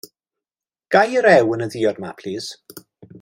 Ga 0.95 1.01
i 1.17 1.21
rew 1.25 1.53
yn 1.57 1.65
y 1.67 1.69
ddiod 1.75 2.01
'ma 2.01 2.13
plis? 2.23 2.49